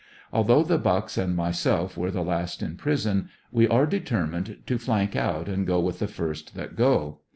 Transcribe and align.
Although 0.33 0.63
the 0.63 0.79
Bucks 0.79 1.15
and 1.15 1.35
myself 1.35 1.95
were 1.95 2.09
the 2.09 2.23
last 2.23 2.63
in 2.63 2.75
prison, 2.75 3.29
we 3.51 3.67
are 3.67 3.85
determined 3.85 4.63
to 4.65 4.79
flank 4.79 5.15
out 5.15 5.47
and 5.47 5.67
go 5.67 5.79
with 5.79 5.99
the 5.99 6.07
first 6.07 6.55
that 6.55 6.75
go. 6.75 7.19